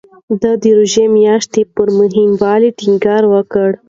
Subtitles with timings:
[0.41, 3.69] ده د روژې میاشتې په مهموالي ټینګار وکړ.